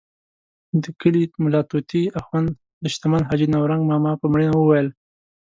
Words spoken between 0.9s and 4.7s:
کلي ملا طوطي اخند د شتمن حاجي نورنګ ماما په مړینه